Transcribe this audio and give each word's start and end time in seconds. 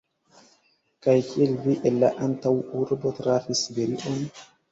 Kaj 1.07 1.13
kiel 1.27 1.51
vi 1.65 1.75
el 1.91 2.01
la 2.05 2.09
antaŭurbo 2.27 3.13
trafis 3.21 3.65
Siberion? 3.67 4.19